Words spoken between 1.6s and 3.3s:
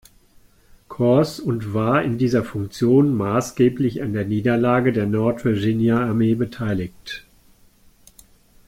war in dieser Funktion